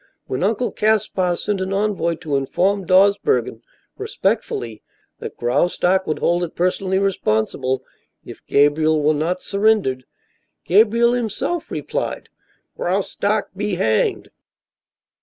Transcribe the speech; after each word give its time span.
When 0.25 0.41
Uncle 0.43 0.71
Caspar 0.71 1.35
sent 1.35 1.61
an 1.61 1.71
envoy 1.71 2.15
to 2.21 2.35
inform 2.35 2.87
Dawsbergen 2.87 3.61
respectfully 3.99 4.81
that 5.19 5.37
Graustark 5.37 6.07
would 6.07 6.17
hold 6.17 6.43
it 6.43 6.55
personally 6.55 6.97
responsible 6.97 7.83
if 8.25 8.43
Gabriel 8.47 9.03
were 9.03 9.13
not 9.13 9.43
surrendered, 9.43 10.05
Gabriel 10.65 11.13
himself 11.13 11.69
replied: 11.69 12.29
'Graustark 12.75 13.49
be 13.55 13.75
hanged!'" 13.75 14.31